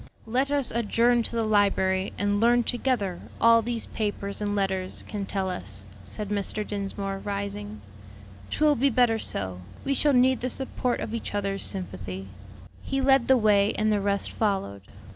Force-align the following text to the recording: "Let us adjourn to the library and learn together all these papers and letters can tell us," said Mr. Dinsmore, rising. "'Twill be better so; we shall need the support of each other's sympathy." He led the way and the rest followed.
"Let 0.25 0.49
us 0.49 0.71
adjourn 0.71 1.21
to 1.21 1.35
the 1.35 1.43
library 1.43 2.11
and 2.17 2.39
learn 2.39 2.63
together 2.63 3.21
all 3.39 3.61
these 3.61 3.85
papers 3.85 4.41
and 4.41 4.55
letters 4.55 5.05
can 5.07 5.27
tell 5.27 5.47
us," 5.47 5.85
said 6.03 6.29
Mr. 6.29 6.65
Dinsmore, 6.65 7.19
rising. 7.19 7.81
"'Twill 8.49 8.73
be 8.77 8.89
better 8.89 9.19
so; 9.19 9.61
we 9.85 9.93
shall 9.93 10.13
need 10.13 10.41
the 10.41 10.49
support 10.49 11.01
of 11.01 11.13
each 11.13 11.35
other's 11.35 11.61
sympathy." 11.61 12.29
He 12.81 12.99
led 12.99 13.27
the 13.27 13.37
way 13.37 13.73
and 13.75 13.91
the 13.93 14.01
rest 14.01 14.31
followed. 14.31 14.81